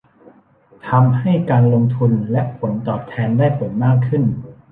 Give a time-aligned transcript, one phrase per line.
[0.89, 4.23] ทำให้การลงทุนและผลตอบแทนได้ผลมากขึ้น